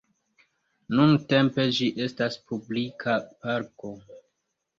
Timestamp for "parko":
3.45-3.93